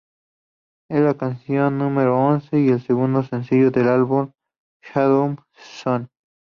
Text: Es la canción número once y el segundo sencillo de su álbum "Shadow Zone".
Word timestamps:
Es 0.89 0.99
la 0.99 1.13
canción 1.13 1.77
número 1.77 2.17
once 2.17 2.59
y 2.59 2.69
el 2.69 2.81
segundo 2.81 3.21
sencillo 3.21 3.69
de 3.69 3.83
su 3.83 3.87
álbum 3.89 4.31
"Shadow 4.81 5.35
Zone". 5.53 6.07